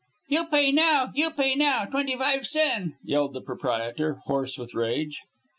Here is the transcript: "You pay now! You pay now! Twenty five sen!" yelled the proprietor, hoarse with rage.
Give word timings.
"You 0.29 0.47
pay 0.47 0.71
now! 0.71 1.11
You 1.13 1.29
pay 1.29 1.53
now! 1.53 1.85
Twenty 1.85 2.15
five 2.17 2.47
sen!" 2.47 2.95
yelled 3.03 3.33
the 3.33 3.41
proprietor, 3.41 4.15
hoarse 4.25 4.57
with 4.57 4.73
rage. 4.73 5.21